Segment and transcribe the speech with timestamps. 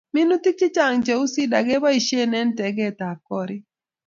[0.15, 3.63] minutik chechang cheuu cedar keboishen en tekekeb korik